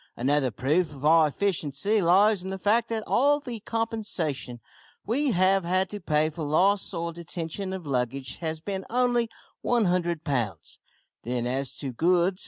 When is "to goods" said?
11.77-12.39